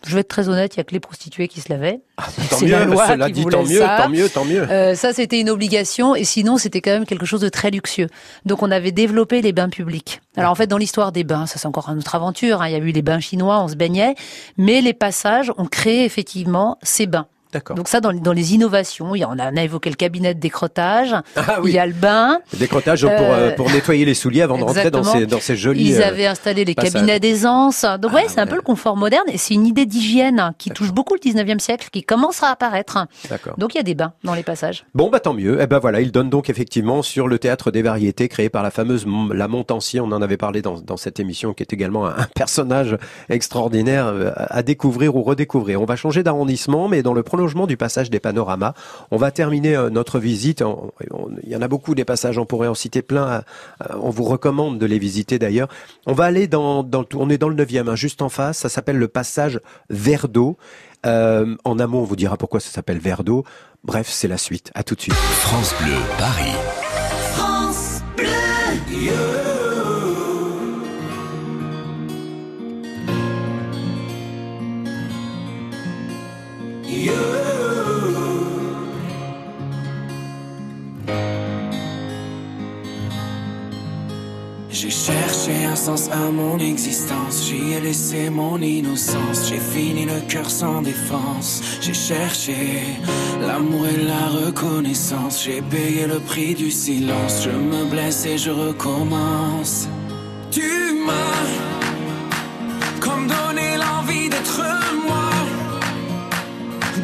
[0.06, 2.00] Je vais être très honnête, il y a que les prostituées qui se lavaient.
[2.50, 3.96] Tant c'est mieux, la loi cela qui dit, tant mieux, ça.
[4.02, 4.70] tant mieux, tant mieux.
[4.70, 8.08] Euh, ça, c'était une obligation, et sinon, c'était quand même quelque chose de très luxueux.
[8.44, 10.20] Donc, on avait développé les bains publics.
[10.36, 12.62] Alors, en fait, dans l'histoire des bains, ça c'est encore une autre aventure.
[12.62, 12.68] hein.
[12.68, 14.14] Il y a eu les bains chinois, on se baignait,
[14.58, 17.26] mais les passages ont créé effectivement ces bains.
[17.52, 17.76] D'accord.
[17.76, 19.90] Donc ça, dans, les- dans les innovations, il y a, on, a, on a évoqué
[19.90, 21.70] le cabinet de décrotage, Ah oui.
[21.72, 22.40] il y a le bain.
[22.58, 25.56] Décrotage pour, euh, Euh, pour nettoyer les souliers avant de rentrer dans ces, dans ces
[25.56, 25.90] jolis.
[25.90, 26.92] Ils euh, avaient installé les passages.
[26.94, 27.84] cabinets d'aisance.
[28.00, 30.70] Donc Ah ouais, c'est un peu le confort moderne et c'est une idée d'hygiène qui
[30.70, 32.98] touche beaucoup le 19e siècle, qui commence à apparaître.
[33.28, 33.54] D'accord.
[33.58, 34.84] Donc il y a des bains dans les passages.
[34.94, 35.58] Bon, bah tant mieux.
[35.60, 38.70] Eh ben voilà, il donne donc effectivement sur le théâtre des variétés créé par la
[38.70, 40.00] fameuse la Montancier.
[40.00, 42.96] On en avait parlé dans, dans cette émission, qui est également un, un personnage
[43.28, 45.82] extraordinaire à découvrir ou redécouvrir.
[45.82, 47.22] On va changer d'arrondissement, mais dans le
[47.66, 48.74] du passage des panoramas,
[49.10, 50.62] on va terminer euh, notre visite.
[51.42, 53.42] Il y en a beaucoup des passages, on pourrait en citer plein.
[53.94, 55.68] On vous recommande de les visiter d'ailleurs.
[56.06, 58.58] On va aller dans, dans on est dans le 9e, hein, juste en face.
[58.58, 60.56] Ça s'appelle le passage Vert d'eau.
[61.04, 63.44] Euh, en amont, on vous dira pourquoi ça s'appelle Vert d'eau.
[63.84, 64.70] Bref, c'est la suite.
[64.74, 65.14] À tout de suite.
[65.14, 66.81] France Bleu, Paris.
[85.82, 87.48] Sens à mon existence.
[87.48, 89.48] J'y ai laissé mon innocence.
[89.48, 91.60] J'ai fini le cœur sans défense.
[91.80, 92.56] J'ai cherché
[93.40, 95.42] l'amour et la reconnaissance.
[95.44, 97.34] J'ai payé le prix du silence.
[97.44, 99.88] Je me blesse et je recommence.
[100.52, 100.70] Tu
[101.04, 101.50] m'as
[103.00, 104.62] comme donné l'envie d'être
[105.08, 105.30] moi.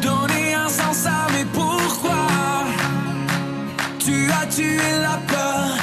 [0.01, 2.21] Donner un sens à mes pourquoi.
[4.05, 5.78] Tu as tué la peur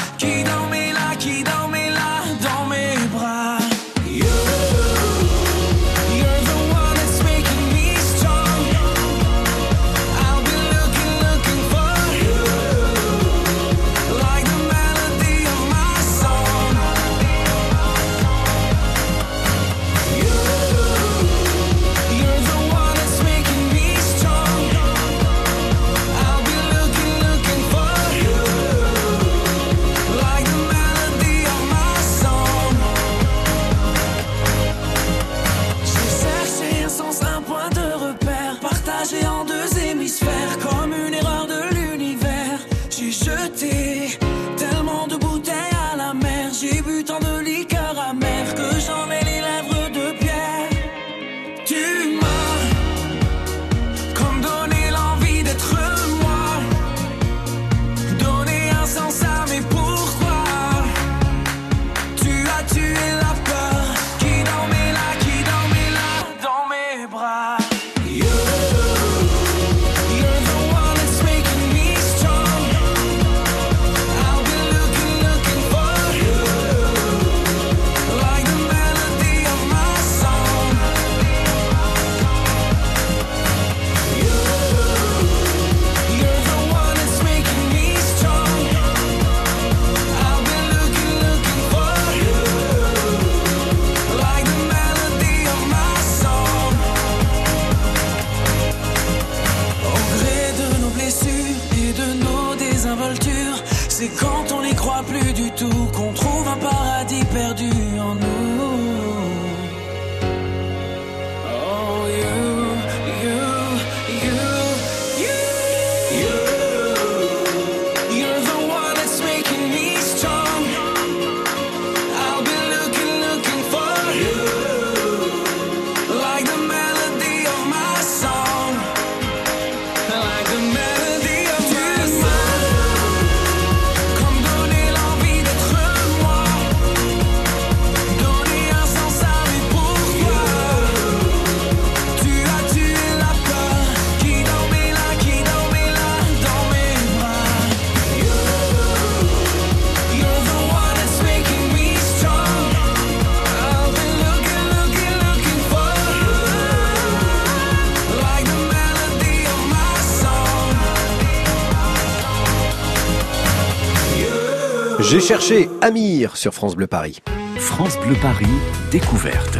[165.09, 167.23] J'ai cherché Amir sur France Bleu Paris.
[167.59, 168.47] France Bleu Paris,
[168.90, 169.57] découverte.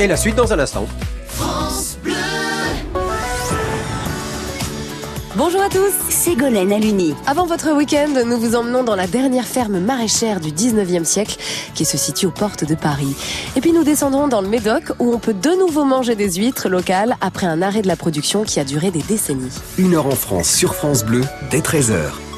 [0.00, 0.86] Et la suite dans un instant.
[1.26, 2.14] France Bleu.
[5.36, 7.14] Bonjour à tous, Ségolène Aluni.
[7.26, 11.36] Avant votre week-end, nous vous emmenons dans la dernière ferme maraîchère du 19e siècle
[11.74, 13.14] qui se situe aux portes de Paris.
[13.54, 16.70] Et puis nous descendrons dans le Médoc où on peut de nouveau manger des huîtres
[16.70, 19.52] locales après un arrêt de la production qui a duré des décennies.
[19.76, 22.31] Une heure en France sur France Bleu, dès 13h.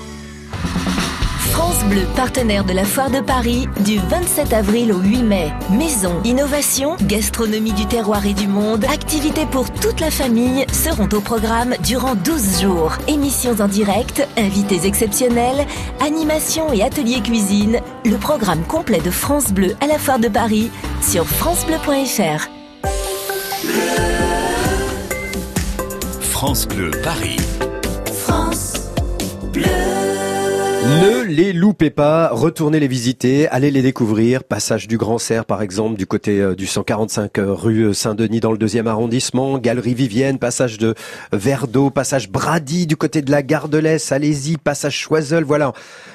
[1.85, 5.53] France Bleu, partenaire de la Foire de Paris, du 27 avril au 8 mai.
[5.71, 11.21] Maison, innovation, gastronomie du terroir et du monde, activités pour toute la famille seront au
[11.21, 12.93] programme durant 12 jours.
[13.07, 15.67] Émissions en direct, invités exceptionnels,
[16.01, 17.81] animations et ateliers cuisine.
[18.05, 20.71] Le programme complet de France Bleu à la Foire de Paris
[21.03, 22.49] sur francebleu.fr.
[26.21, 27.37] France Bleu Paris.
[30.85, 34.45] Ne les loupez pas, retournez les visiter, allez les découvrir.
[34.45, 38.53] Passage du Grand Cerf, par exemple, du côté euh, du 145 euh, rue Saint-Denis dans
[38.53, 39.57] le deuxième arrondissement.
[39.57, 40.95] Galerie Vivienne, passage de
[41.33, 43.79] Verdeau, passage Brady du côté de la Gare de.
[44.11, 45.73] Allez-y, passage Choiseul, voilà.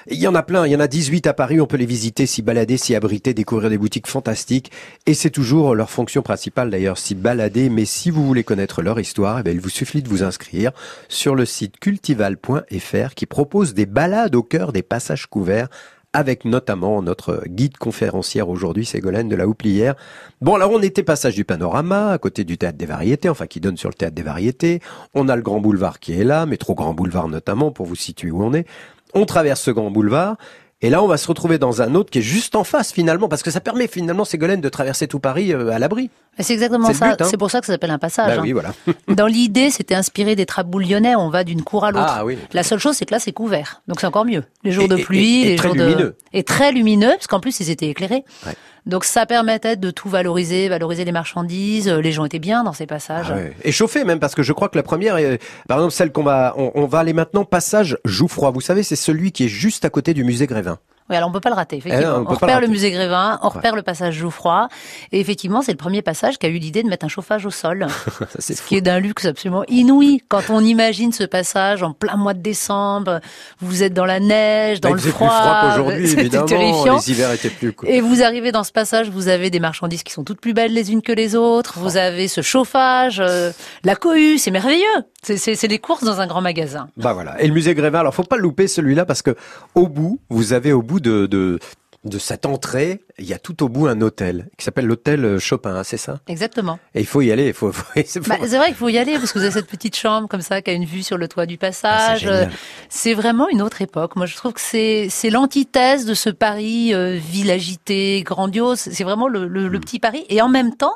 [0.08, 1.60] Il y en a plein, il y en a 18 à Paris.
[1.60, 4.72] On peut les visiter, s'y balader, s'y abriter, découvrir des boutiques fantastiques.
[5.08, 7.70] Et c'est toujours leur fonction principale d'ailleurs, s'y balader.
[7.70, 10.72] Mais si vous voulez connaître leur histoire, eh bien, il vous suffit de vous inscrire
[11.08, 15.70] sur le site cultival.fr qui propose des balades au cœur des passages couverts
[16.14, 19.96] avec notamment notre guide conférencière aujourd'hui, Ségolène de la Houplière.
[20.42, 23.60] Bon, alors on était passage du Panorama, à côté du Théâtre des Variétés, enfin qui
[23.60, 24.82] donne sur le Théâtre des Variétés.
[25.14, 28.32] On a le Grand Boulevard qui est là, métro Grand Boulevard notamment, pour vous situer
[28.32, 28.68] où on est.
[29.14, 30.38] On traverse ce Grand Boulevard,
[30.82, 33.28] Et là, on va se retrouver dans un autre qui est juste en face finalement,
[33.28, 36.10] parce que ça permet finalement Ségolène de traverser tout Paris euh, à l'abri.
[36.40, 37.16] C'est exactement ça.
[37.20, 37.26] hein.
[37.30, 38.28] C'est pour ça que ça s'appelle un passage.
[38.28, 38.44] Bah hein.
[38.44, 38.74] oui, voilà.
[39.10, 41.18] Dans l'idée, c'était inspiré des trappes lyonnais.
[41.18, 42.06] On va d'une cour à l'autre.
[42.08, 42.38] Ah oui.
[42.54, 43.82] La seule chose, c'est que là, c'est couvert.
[43.90, 44.44] Donc c'est encore mieux.
[44.64, 45.96] Les jours Et- de pluie, et- et les très jours lumineux.
[45.98, 48.24] de et très lumineux, parce qu'en plus ils étaient éclairés.
[48.46, 48.54] Ouais.
[48.90, 51.88] Donc ça permettait de tout valoriser, valoriser les marchandises.
[51.88, 53.28] Euh, Les gens étaient bien dans ces passages.
[53.32, 53.54] Ah ouais.
[53.64, 56.24] Et chauffé même, parce que je crois que la première, est, par exemple celle qu'on
[56.24, 58.52] va, on, on va aller maintenant passage Jouffroy.
[58.52, 60.80] Vous savez, c'est celui qui est juste à côté du musée Grévin.
[61.10, 62.08] Oui, alors on peut pas le rater, effectivement.
[62.08, 64.68] Eh non, on on repère le musée Grévin, on repère le passage Jouffroy.
[65.12, 67.50] Et effectivement, c'est le premier passage qui a eu l'idée de mettre un chauffage au
[67.52, 67.88] sol.
[68.40, 70.22] Ce qui est d'un luxe absolument inouï.
[70.30, 73.20] Quand on imagine ce passage en plein mois de décembre,
[73.60, 75.28] vous êtes dans la neige, dans Bah, le froid.
[75.28, 76.46] plus froid qu'aujourd'hui, évidemment.
[76.46, 76.98] terrifiant.
[76.98, 77.90] Les hivers étaient plus cool.
[77.90, 80.74] Et vous arrivez dans ce passage, vous avez des marchandises qui sont toutes plus belles
[80.74, 81.76] les unes que les autres.
[81.78, 81.82] Oh.
[81.82, 83.52] Vous avez ce chauffage, euh,
[83.84, 84.86] la cohue, c'est merveilleux.
[85.24, 86.88] C'est- les courses dans un grand magasin.
[86.98, 87.40] Bah voilà.
[87.42, 89.36] Et le musée Grévin, alors faut pas louper celui-là parce que
[89.76, 91.60] au bout, vous avez au bout de, de,
[92.06, 95.76] de cette entrée, il y a tout au bout un hôtel qui s'appelle l'hôtel Chopin,
[95.76, 96.20] hein, c'est ça?
[96.28, 96.80] Exactement.
[96.96, 97.72] Et il faut y aller, il faut.
[98.28, 100.42] Bah, c'est vrai qu'il faut y aller parce que vous avez cette petite chambre comme
[100.42, 102.26] ça qui a une vue sur le toit du passage.
[102.28, 102.48] Ah,
[102.88, 103.14] c'est.
[103.14, 104.16] Euh, vraiment une autre époque.
[104.16, 108.80] Moi, je trouve que c'est c'est l'antithèse de ce Paris euh, ville agité, grandiose.
[108.80, 110.26] C'est vraiment le, le, le petit Paris.
[110.30, 110.96] Et en même temps,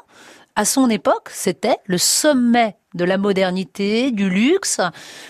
[0.56, 4.80] à son époque, c'était le sommet de la modernité, du luxe,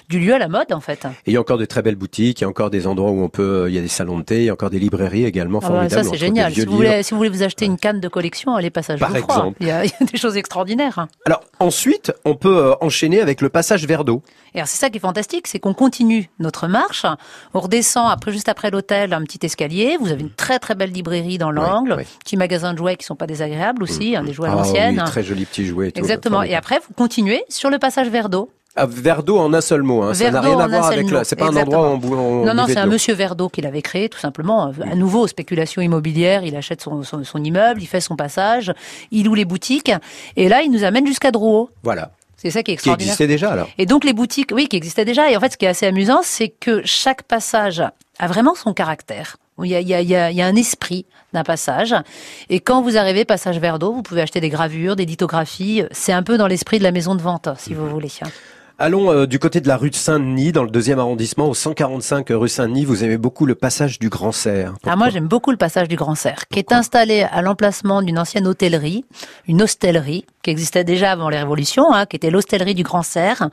[0.09, 1.05] du lieu à la mode en fait.
[1.25, 3.11] Et il y a encore de très belles boutiques, il y a encore des endroits
[3.11, 4.79] où on peut, il y a des salons de thé, il y a encore des
[4.79, 6.03] librairies également Ah bah, formidables.
[6.05, 6.53] ça c'est génial.
[6.53, 9.15] Si vous, voulez, si vous voulez vous acheter une canne de collection, allez passage Par
[9.15, 9.57] exemple.
[9.59, 11.07] Il y, a, il y a des choses extraordinaires.
[11.25, 14.21] Alors ensuite, on peut euh, enchaîner avec le passage vers d'eau.
[14.55, 17.07] Et alors c'est ça qui est fantastique, c'est qu'on continue notre marche,
[17.55, 20.91] on redescend après juste après l'hôtel un petit escalier, vous avez une très très belle
[20.91, 22.03] librairie dans l'angle, oui.
[22.23, 24.99] petit magasin de jouets qui sont pas désagréables aussi, hein, des jouets à Ah l'ancienne.
[24.99, 25.87] oui, très jolis petits jouets.
[25.87, 25.99] et tout.
[25.99, 26.43] Exactement.
[26.43, 28.49] Et après vous continuez sur le passage vers d'eau.
[28.75, 30.01] Ah, vers d'eau en un seul mot.
[30.01, 30.15] Hein.
[30.15, 31.23] Ça n'a rien à voir avec le.
[31.23, 34.09] C'est pas un endroit où on, Non, non, c'est un monsieur Verdeau qui l'avait créé,
[34.09, 34.71] tout simplement.
[34.81, 38.73] À nouveau, spéculation immobilière, il achète son, son, son immeuble, il fait son passage,
[39.11, 39.91] il loue les boutiques,
[40.35, 41.69] et là, il nous amène jusqu'à Drouot.
[41.83, 42.11] Voilà.
[42.35, 43.11] C'est ça qui est Qui extraordinaire.
[43.11, 43.69] existait déjà alors.
[43.77, 45.29] Et donc les boutiques, oui, qui existaient déjà.
[45.31, 47.83] Et en fait, ce qui est assez amusant, c'est que chaque passage
[48.19, 49.37] a vraiment son caractère.
[49.61, 51.43] Il y a, il y a, il y a, il y a un esprit d'un
[51.43, 51.95] passage.
[52.49, 55.83] Et quand vous arrivez passage vers d'eau, vous pouvez acheter des gravures, des lithographies.
[55.91, 58.09] C'est un peu dans l'esprit de la maison de vente, si vous voulez.
[58.79, 62.27] Allons euh, du côté de la rue de Saint-Denis, dans le deuxième arrondissement, au 145
[62.31, 62.85] rue Saint-Denis.
[62.85, 64.73] Vous aimez beaucoup le passage du Grand Serre.
[64.85, 68.17] Ah, moi, j'aime beaucoup le passage du Grand Cerf, qui est installé à l'emplacement d'une
[68.17, 69.05] ancienne hôtellerie,
[69.47, 73.43] une hostellerie, qui existait déjà avant les révolutions, hein, qui était l'hostellerie du Grand Cerf.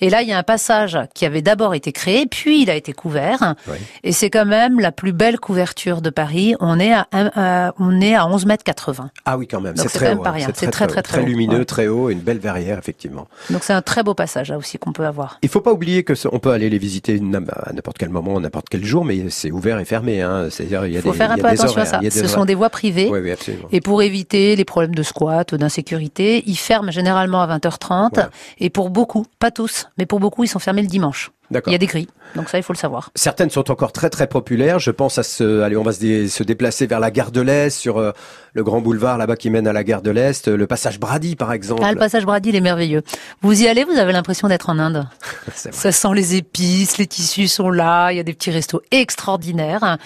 [0.00, 2.74] Et là, il y a un passage qui avait d'abord été créé, puis il a
[2.74, 3.54] été couvert.
[4.02, 6.56] Et c'est quand même la plus belle couverture de Paris.
[6.60, 9.10] On est à, à- on est à 11 mètres 80.
[9.24, 9.76] Ah oui, quand même.
[9.76, 10.22] C'est très haut.
[10.26, 10.34] hein.
[10.38, 11.24] C'est très, très, très, très haut.
[11.24, 11.64] lumineux, Ouais.
[11.64, 13.28] très haut, une belle verrière, effectivement.
[13.50, 15.38] Donc c'est un très beau passage, là aussi, qu'on peut avoir.
[15.42, 17.20] Il faut pas oublier que ce- on peut aller les visiter
[17.52, 20.20] à n'importe quel moment, n'importe quel jour, mais c'est ouvert et fermé.
[20.22, 20.48] Hein.
[20.50, 21.84] C'est-à-dire, il y a faut des, faire un il y a peu des attention à
[21.84, 22.00] ça.
[22.10, 23.08] Ce sont des voies privées.
[23.10, 23.68] Oui, oui, absolument.
[23.72, 28.28] Et pour éviter les problèmes de squat, d'insécurité, ils ferment généralement à 20h30.
[28.58, 31.30] Et pour beaucoup, pas tous, mais pour beaucoup, ils sont fermés le dimanche.
[31.66, 32.08] Il y a des grilles.
[32.36, 33.10] Donc ça, il faut le savoir.
[33.14, 34.78] Certaines sont encore très très populaires.
[34.80, 37.40] Je pense à ce, allez, on va se, dé- se déplacer vers la gare de
[37.40, 38.12] l'Est, sur euh,
[38.54, 41.52] le grand boulevard là-bas qui mène à la gare de l'Est, le passage Brady par
[41.52, 41.82] exemple.
[41.84, 43.02] Ah, le passage Brady, il est merveilleux.
[43.42, 45.06] Vous y allez, vous avez l'impression d'être en Inde.
[45.54, 49.98] Ça sent les épices, les tissus sont là, il y a des petits restos extraordinaires.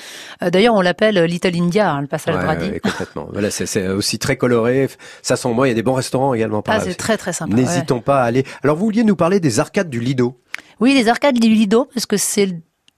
[0.42, 2.70] Euh, D'ailleurs, on l'appelle Little India, hein, le passage Ouais, Brady.
[2.70, 3.28] ouais, complètement.
[3.32, 4.88] Voilà, c'est- aussi très coloré.
[5.22, 5.64] Ça sent bon.
[5.64, 7.54] Il y a des bons restaurants également par Ah, c'est très très sympa.
[7.54, 8.44] N'hésitons pas à aller.
[8.62, 10.36] Alors, vous vouliez nous parler des arcades du Lido?
[10.80, 12.46] Oui, les arcades du Lido, parce que c'est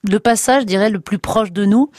[0.03, 1.89] le- passage, je dirais, le plus proche de nous.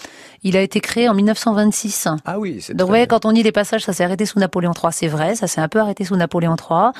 [0.45, 2.09] Il a été créé en 1926.
[2.25, 4.39] Ah oui, c'est Donc, vous voyez, quand on dit les passages, ça s'est arrêté sous
[4.39, 6.91] Napoléon III, c'est vrai, ça s'est un peu arrêté sous Napoléon III.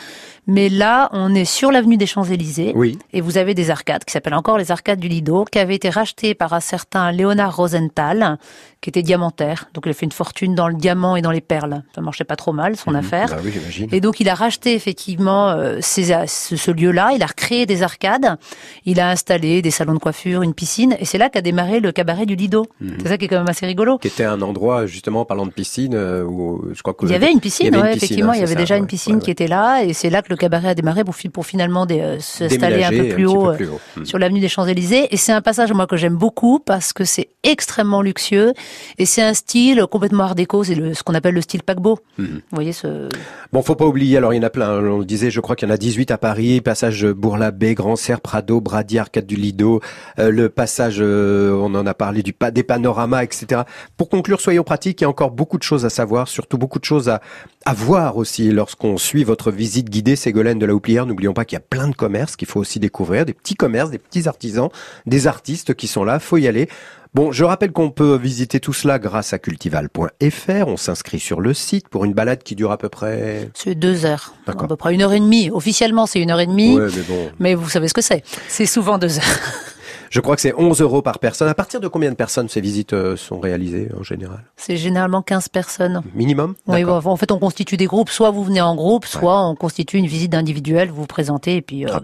[0.47, 2.73] Mais là, on est sur l'avenue des Champs-Élysées.
[2.75, 2.99] Oui.
[3.13, 5.89] Et vous avez des arcades qui s'appellent encore les arcades du Lido, qui avaient été
[5.91, 8.39] rachetées par un certain Léonard Rosenthal,
[8.81, 9.69] qui était diamantaire.
[9.75, 11.83] Donc, il a fait une fortune dans le diamant et dans les perles.
[11.95, 13.29] Ça marchait pas trop mal, son affaire.
[13.29, 13.89] Bah oui, j'imagine.
[13.93, 17.83] Et donc il a racheté effectivement euh, ces- ce, ce lieu-là, il a recréé des
[17.85, 18.37] arcades,
[18.85, 21.93] il a installé des salons de coiffure, une piscine, et c'est là qu'a démarré le
[21.93, 22.67] cabaret du Lido.
[22.81, 22.97] Mhm.
[23.03, 23.99] C'est ça qui est quand même assez rigolo.
[23.99, 27.15] Qui était un endroit justement parlant de piscine euh, où je crois que Il y
[27.15, 28.59] avait une piscine, il y avait ouais, une piscine, effectivement, hein, il y avait ça,
[28.59, 31.05] déjà une piscine ouais, qui était là, et c'est là que le cabaret a démarré
[31.05, 33.69] pour, fi- pour finalement euh, s'installer un peu plus un petit haut, peu euh, plus
[33.69, 33.81] haut.
[33.97, 34.05] Mhm.
[34.07, 35.09] sur l'avenue des Champs-Élysées.
[35.13, 38.53] Et c'est un passage moi que j'aime beaucoup parce que c'est extrêmement luxueux
[38.99, 41.99] et c'est un style complètement art déco, c'est ce qu'on appelle le style paquebot.
[42.19, 42.27] Mhm.
[42.27, 43.09] Vous voyez ce
[43.53, 45.57] Bon, faut pas oublier, alors il y en a plein, on le disait, je crois
[45.57, 49.37] qu'il y en a 18 à Paris, passage Bourg-l'Abbé, Grand Serre, Prado, Brady, Arcade du
[49.37, 49.81] Lido,
[50.19, 53.63] euh, le passage, euh, on en a parlé, du pa des panoramas, etc.
[53.97, 56.79] Pour conclure, soyons pratiques, il y a encore beaucoup de choses à savoir, surtout beaucoup
[56.79, 57.21] de choses à,
[57.65, 61.07] à voir aussi lorsqu'on suit votre visite guidée Ségolène de la Houplière.
[61.07, 63.91] N'oublions pas qu'il y a plein de commerces qu'il faut aussi découvrir, des petits commerces,
[63.91, 64.69] des petits artisans,
[65.07, 66.69] des artistes qui sont là, faut y aller.
[67.15, 70.67] Bon, je rappelle qu'on peut visiter tout cela grâce à cultival.fr.
[70.67, 73.51] On s'inscrit sur le site pour une balade qui dure à peu près...
[73.53, 74.33] C'est deux heures.
[74.47, 74.65] D'accord.
[74.65, 75.51] À peu près une heure et demie.
[75.51, 76.75] Officiellement, c'est une heure et demie.
[76.75, 77.31] Ouais, mais bon.
[77.39, 78.25] Mais vous savez ce que c'est.
[78.49, 79.25] C'est souvent deux heures.
[80.13, 81.49] Je crois que c'est 11 euros par personne.
[81.49, 84.45] À partir de combien de personnes ces visites euh, sont réalisées en général?
[84.57, 86.03] C'est généralement 15 personnes.
[86.15, 86.55] Minimum?
[86.67, 88.11] Oui, bon, en fait, on constitue des groupes.
[88.11, 91.63] Soit vous venez en groupe, soit on constitue une visite individuelle, vous vous présentez, et
[91.63, 91.99] puis euh,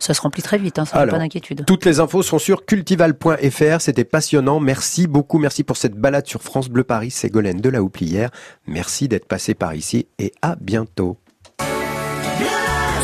[0.00, 1.64] ça se remplit très vite, hein, ça n'a Alors, pas d'inquiétude.
[1.64, 3.80] Toutes les infos sont sur cultival.fr.
[3.80, 4.58] C'était passionnant.
[4.58, 5.38] Merci beaucoup.
[5.38, 7.12] Merci pour cette balade sur France Bleu Paris.
[7.12, 8.30] Ségolène de la Houplière.
[8.66, 11.16] Merci d'être passé par ici et à bientôt.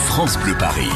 [0.09, 0.91] France Bleu Paris.